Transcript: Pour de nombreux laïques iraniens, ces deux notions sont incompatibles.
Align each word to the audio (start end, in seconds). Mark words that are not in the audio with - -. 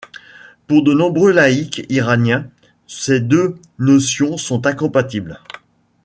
Pour 0.65 0.81
de 0.83 0.95
nombreux 0.95 1.31
laïques 1.31 1.83
iraniens, 1.89 2.49
ces 2.87 3.19
deux 3.19 3.57
notions 3.77 4.35
sont 4.35 4.65
incompatibles. 4.65 5.39